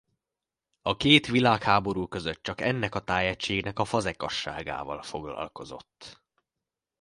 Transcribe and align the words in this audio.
A 0.81 0.97
két 0.97 1.27
világháború 1.27 2.07
között 2.07 2.43
csak 2.43 2.61
ennek 2.61 2.95
a 2.95 2.99
tájegységnek 3.03 3.79
a 3.79 3.85
fazekasságával 3.85 5.01
foglalkozott. 5.03 6.23